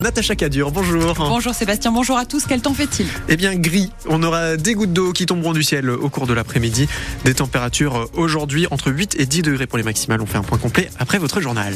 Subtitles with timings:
[0.00, 1.12] Natacha Cadur, bonjour.
[1.14, 2.46] Bonjour Sébastien, bonjour à tous.
[2.46, 3.08] Quel temps fait-il?
[3.28, 3.90] Eh bien gris.
[4.08, 6.88] On aura des gouttes d'eau qui tomberont du ciel au cours de l'après-midi.
[7.24, 10.20] Des températures aujourd'hui entre 8 et 10 degrés pour les maximales.
[10.22, 11.74] On fait un point complet après votre journal.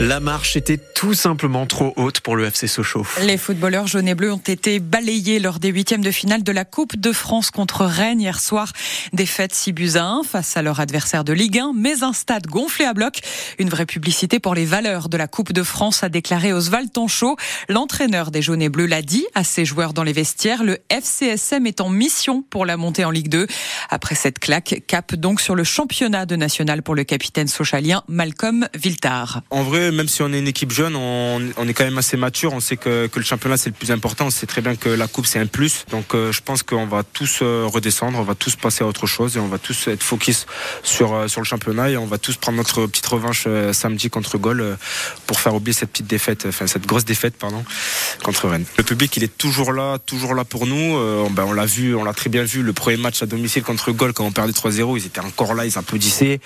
[0.00, 3.06] La marche était tout simplement trop haute pour le FC Sochaux.
[3.22, 6.64] Les footballeurs jaunes et bleus ont été balayés lors des huitièmes de finale de la
[6.64, 8.72] Coupe de France contre Rennes hier soir.
[9.12, 12.48] Défaite 6 buts à 1 face à leur adversaire de Ligue 1, mais un stade
[12.48, 13.20] gonflé à bloc.
[13.60, 17.36] Une vraie publicité pour les valeurs de la Coupe de France, a déclaré Oswald Tonchot.
[17.68, 20.64] L'entraîneur des jaunes et bleus l'a dit à ses joueurs dans les vestiaires.
[20.64, 23.46] Le FCSM est en mission pour la montée en Ligue 2.
[23.90, 28.68] Après cette claque, cap donc sur le championnat de national pour le capitaine socialien Malcolm
[28.74, 29.42] Viltard.
[29.50, 32.52] En vrai, même si on est une équipe jeune, on, est quand même assez mature.
[32.52, 34.26] On sait que, le championnat c'est le plus important.
[34.26, 35.84] On sait très bien que la coupe c'est un plus.
[35.90, 39.06] Donc euh, je pense qu'on va tous euh, redescendre, on va tous passer à autre
[39.06, 40.46] chose et on va tous être focus
[40.82, 44.38] sur euh, sur le championnat et on va tous prendre notre petite revanche samedi contre
[44.38, 44.76] Gaulle
[45.26, 47.64] pour faire oublier cette petite défaite, enfin cette grosse défaite pardon
[48.22, 48.64] contre Rennes.
[48.76, 50.98] Le public il est toujours là, toujours là pour nous.
[51.30, 53.92] Ben, on l'a vu, on l'a très bien vu le premier match à domicile contre
[53.92, 56.40] Gaulle quand on perdait 3-0, ils étaient encore là, ils applaudissaient.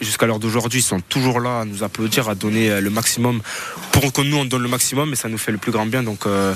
[0.00, 3.40] Jusqu'à l'heure d'aujourd'hui, ils sont toujours là à nous applaudir, à donner euh, le maximum
[3.92, 6.02] pour que nous on donne le maximum et ça nous fait le plus grand bien.
[6.02, 6.54] Donc, euh,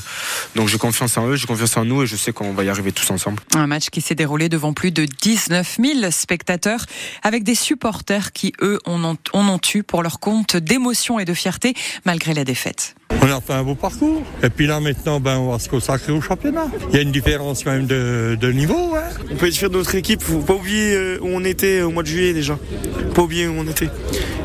[0.55, 2.69] donc j'ai confiance en eux, j'ai confiance en nous et je sais qu'on va y
[2.69, 3.43] arriver tous ensemble.
[3.55, 6.87] Un match qui s'est déroulé devant plus de 19 000 spectateurs
[7.23, 11.35] avec des supporters qui eux on en, ont eu pour leur compte d'émotion et de
[11.35, 12.95] fierté malgré la défaite.
[13.11, 14.23] On a fait un beau parcours.
[14.43, 16.67] Et puis là, maintenant, ben, on va se consacrer au championnat.
[16.91, 18.95] Il y a une différence quand même de, niveau.
[18.95, 19.05] Hein.
[19.31, 20.23] On peut être fier de notre équipe.
[20.23, 22.59] Faut pas oublier euh, où on était au mois de juillet déjà.
[23.09, 23.89] Faut pas oublier où on était.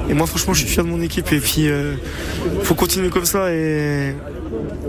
[0.09, 1.31] Et moi, franchement, je suis fier de mon équipe.
[1.31, 1.93] Et puis, euh,
[2.63, 3.53] faut continuer comme ça.
[3.53, 4.13] Et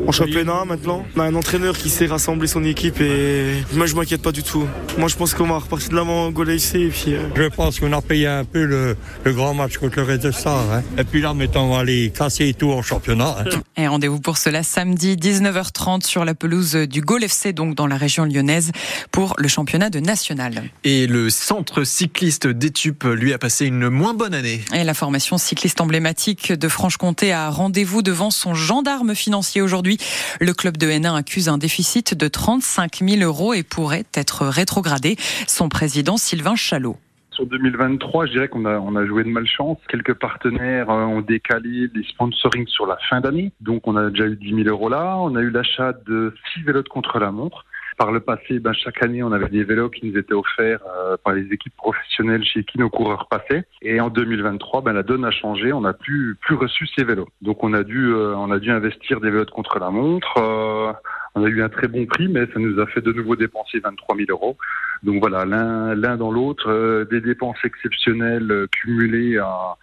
[0.07, 1.05] en championnat maintenant.
[1.17, 4.43] On a un entraîneur qui sait rassembler son équipe et moi je m'inquiète pas du
[4.43, 4.67] tout.
[4.99, 7.15] Moi je pense qu'on va repartir de l'avant au goal et puis.
[7.15, 10.73] Euh, je pense qu'on a payé un peu le, grand match contre le Red Star.
[10.73, 10.83] Hein.
[10.99, 13.37] Et puis là maintenant on va aller casser tout en championnat.
[13.41, 13.61] Hein.
[13.77, 17.97] Et rendez-vous pour cela samedi 19h30 sur la pelouse du Gol FC donc dans la
[17.97, 18.73] région lyonnaise
[19.11, 20.65] pour le championnat de national.
[20.85, 24.63] Et le centre cycliste d'Etup lui a passé une moins bonne année.
[24.75, 29.99] Et la formation cycliste emblématique de Franche-Comté a rendez-vous devant son gendarme financier aujourd'hui.
[30.41, 35.17] Le club de Hénin accuse un déficit de 35 000 euros et pourrait être rétrogradé.
[35.47, 36.97] Son président Sylvain Chalot.
[37.33, 39.79] Sur 2023, je dirais qu'on a, joué de malchance.
[39.89, 43.53] Quelques partenaires euh, ont décalé les sponsoring sur la fin d'année.
[43.61, 45.17] Donc, on a déjà eu 10 000 euros là.
[45.19, 47.65] On a eu l'achat de 6 vélos contre-la-montre.
[48.01, 51.19] Par le passé, ben, chaque année, on avait des vélos qui nous étaient offerts euh,
[51.23, 53.65] par les équipes professionnelles chez qui nos coureurs passaient.
[53.83, 55.71] Et en 2023, ben, la donne a changé.
[55.75, 57.29] On n'a plus plus reçu ces vélos.
[57.43, 60.35] Donc on a dû euh, on a dû investir des vélos de contre la montre.
[60.39, 60.91] Euh,
[61.35, 63.81] on a eu un très bon prix, mais ça nous a fait de nouveau dépenser
[63.81, 64.57] 23 000 euros.
[65.03, 69.77] Donc voilà, l'un dans l'autre, des dépenses exceptionnelles cumulées à,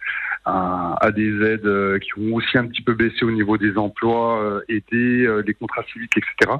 [0.44, 4.60] à, à, des aides qui ont aussi un petit peu baissé au niveau des emplois,
[4.68, 6.58] aidés, les contrats civiques, etc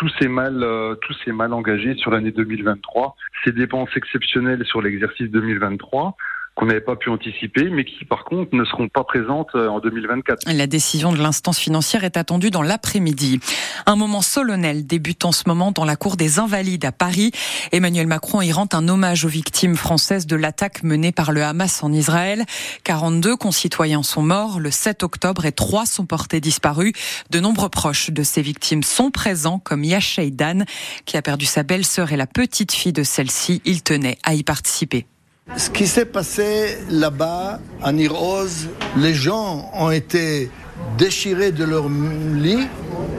[0.00, 0.94] tout s'est mal, euh,
[1.26, 3.16] mal engagé sur l'année 2023.
[3.44, 6.16] Ces dépenses exceptionnelles sur l'exercice 2023
[6.54, 9.80] qu'on n'avait pas pu anticiper, mais qui par contre ne seront pas présentes euh, en
[9.80, 10.52] 2024.
[10.52, 13.40] La décision de l'instance financière est attendue dans l'après-midi.
[13.86, 17.32] Un moment solennel débute en ce moment dans la cour des Invalides à Paris.
[17.72, 21.82] Emmanuel Macron y rend un hommage aux victimes françaises de l'attaque menée par le Hamas
[21.82, 22.44] en Israël.
[22.84, 26.92] 42 concitoyens sont morts le 7 octobre et 3 sont portés disparus.
[27.30, 30.64] De nombreux proches de ces victimes sont présents, comme Yashei Dan,
[31.04, 33.62] qui a perdu sa belle-sœur et la petite fille de celle-ci.
[33.64, 35.06] Il tenait à y participer.
[35.56, 40.50] Ce qui s'est passé là-bas, à Niroz, les gens ont été
[40.96, 42.68] déchirés de leur lit,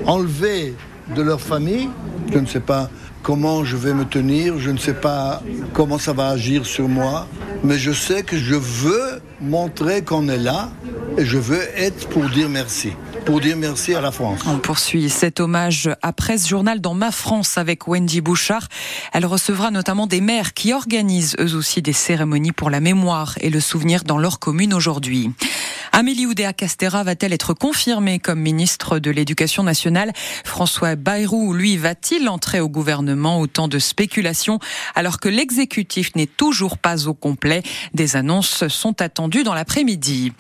[0.06, 0.74] enlevés
[1.16, 1.90] de leur famille.
[2.32, 2.90] Je ne sais pas
[3.22, 5.42] comment je vais me tenir, je ne sais pas
[5.74, 7.28] comment ça va agir sur moi,
[7.64, 9.11] mais je sais que je veux
[9.42, 10.72] montrer qu'on est là
[11.18, 12.94] et je veux être pour dire merci
[13.26, 14.42] pour dire merci à la France.
[14.48, 18.68] On poursuit cet hommage après ce journal dans Ma France avec Wendy Bouchard.
[19.14, 23.50] Elle recevra notamment des maires qui organisent eux aussi des cérémonies pour la mémoire et
[23.50, 25.32] le souvenir dans leur commune aujourd'hui.
[25.94, 30.14] Amélie Oudéa Castera va-t-elle être confirmée comme ministre de l'Éducation nationale?
[30.46, 33.42] François Bayrou, lui, va-t-il entrer au gouvernement?
[33.42, 34.60] Autant de spéculations
[34.96, 37.62] alors que l'exécutif n'est toujours pas au complet.
[37.94, 40.32] Des annonces sont attendues dans l'après-midi.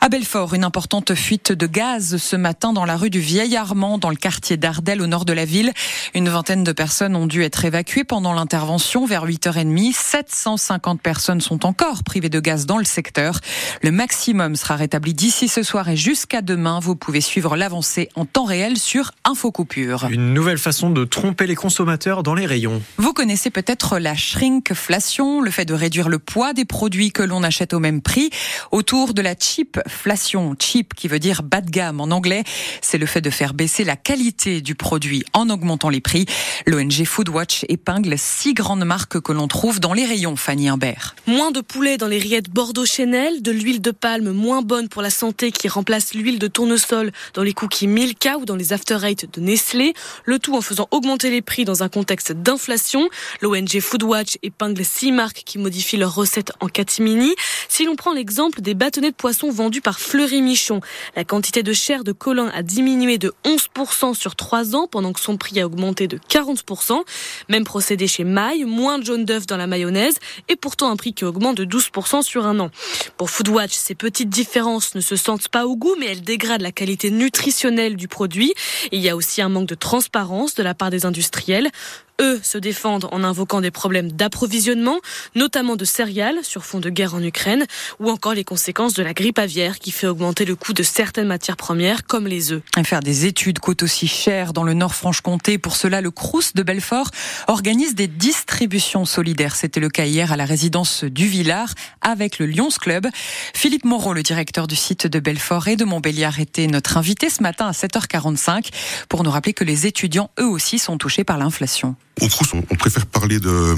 [0.00, 3.98] À Belfort, une importante fuite de gaz ce matin dans la rue du Vieil Armand,
[3.98, 5.72] dans le quartier d'Ardel, au nord de la ville.
[6.14, 9.92] Une vingtaine de personnes ont dû être évacuées pendant l'intervention vers 8h30.
[9.92, 13.40] 750 personnes sont encore privées de gaz dans le secteur.
[13.82, 16.78] Le maximum sera rétabli établi d'ici ce soir et jusqu'à demain.
[16.78, 20.06] Vous pouvez suivre l'avancée en temps réel sur Infocoupure.
[20.08, 22.80] Une nouvelle façon de tromper les consommateurs dans les rayons.
[22.96, 27.42] Vous connaissez peut-être la shrinkflation, le fait de réduire le poids des produits que l'on
[27.42, 28.30] achète au même prix.
[28.70, 32.44] Autour de la cheapflation, cheap qui veut dire bas de gamme en anglais,
[32.80, 36.26] c'est le fait de faire baisser la qualité du produit en augmentant les prix.
[36.66, 41.16] L'ONG Foodwatch épingle six grandes marques que l'on trouve dans les rayons, Fanny Imbert.
[41.26, 45.02] Moins de poulet dans les rillettes Bordeaux Chanel, de l'huile de palme moins bonne pour
[45.02, 48.98] la santé qui remplace l'huile de tournesol dans les cookies Milka ou dans les After
[49.02, 49.94] Eight de Nestlé,
[50.24, 53.08] le tout en faisant augmenter les prix dans un contexte d'inflation.
[53.40, 57.34] L'ONG Foodwatch épingle six marques qui modifient leurs recettes en catimini.
[57.68, 60.80] Si l'on prend l'exemple des bâtonnets de poisson vendus par Fleury Michon,
[61.16, 65.20] la quantité de chair de colin a diminué de 11% sur 3 ans pendant que
[65.20, 67.02] son prix a augmenté de 40%.
[67.48, 70.16] Même procédé chez Maille, moins de jaune d'œuf dans la mayonnaise
[70.48, 72.70] et pourtant un prix qui augmente de 12% sur un an.
[73.16, 76.72] Pour Foodwatch, ces petites différences ne se sentent pas au goût mais elles dégradent la
[76.72, 78.52] qualité nutritionnelle du produit.
[78.92, 81.70] il y a aussi un manque de transparence de la part des industriels.
[82.20, 85.00] Eux se défendent en invoquant des problèmes d'approvisionnement,
[85.34, 87.66] notamment de céréales sur fond de guerre en Ukraine,
[87.98, 91.26] ou encore les conséquences de la grippe aviaire qui fait augmenter le coût de certaines
[91.26, 92.62] matières premières comme les œufs.
[92.84, 95.58] Faire des études coûte aussi cher dans le Nord-Franche-Comté.
[95.58, 97.10] Pour cela, le Crous de Belfort
[97.48, 99.56] organise des distributions solidaires.
[99.56, 103.08] C'était le cas hier à la résidence du Villard avec le Lyons Club.
[103.54, 107.42] Philippe Moreau, le directeur du site de Belfort et de Montbéliard, était notre invité ce
[107.42, 108.68] matin à 7h45
[109.08, 111.96] pour nous rappeler que les étudiants, eux aussi, sont touchés par l'inflation.
[112.20, 113.76] Au Crous, on, préfère parler de,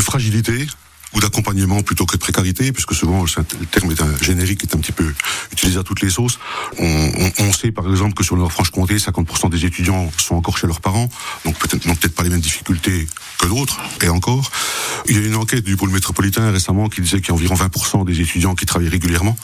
[0.00, 0.66] fragilité
[1.14, 4.78] ou d'accompagnement plutôt que de précarité, puisque souvent le terme est un générique, est un
[4.78, 5.14] petit peu
[5.52, 6.38] utilisé à toutes les sauces.
[6.78, 10.80] On, sait par exemple que sur le Nord-Franche-Comté, 50% des étudiants sont encore chez leurs
[10.80, 11.08] parents,
[11.44, 13.06] donc peut-être n'ont peut-être pas les mêmes difficultés
[13.38, 14.50] que d'autres, et encore.
[15.08, 17.54] Il y a une enquête du pôle métropolitain récemment qui disait qu'il y a environ
[17.54, 19.36] 20% des étudiants qui travaillent régulièrement,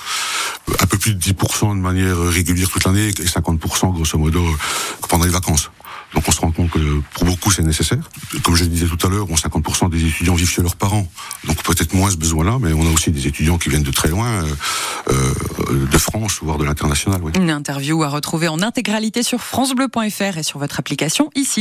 [0.80, 4.44] un peu plus de 10% de manière régulière toute l'année, et 50% grosso modo
[5.08, 5.70] pendant les vacances.
[6.14, 8.02] Donc on se rend compte que pour beaucoup c'est nécessaire.
[8.42, 11.06] Comme je le disais tout à l'heure, bon, 50% des étudiants vivent chez leurs parents,
[11.46, 14.08] donc peut-être moins ce besoin-là, mais on a aussi des étudiants qui viennent de très
[14.08, 14.54] loin, euh,
[15.10, 15.32] euh
[15.90, 17.20] de France, voire de l'international.
[17.22, 17.32] Oui.
[17.34, 21.60] Une interview à retrouver en intégralité sur francebleu.fr et sur votre application ici.